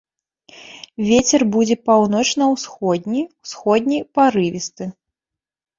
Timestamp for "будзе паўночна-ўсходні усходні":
1.57-3.97